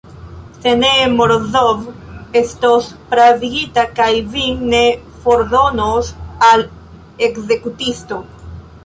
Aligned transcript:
Se 0.61 0.71
ne, 0.83 0.91
Morozov 1.17 1.83
estos 2.41 2.87
pravigita, 3.11 3.83
kaj 3.99 4.09
vin 4.37 4.63
mi 4.71 4.81
fordonos 5.27 6.11
al 6.49 6.65
ekzekutisto. 7.29 8.19